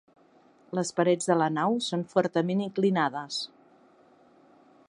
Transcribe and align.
Les 0.77 0.91
parets 0.99 1.27
de 1.31 1.35
la 1.41 1.49
nau 1.59 1.77
són 1.89 2.07
fortament 2.15 2.65
inclinades. 2.69 3.41